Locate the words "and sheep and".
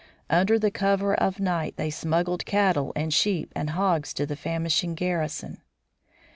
2.95-3.69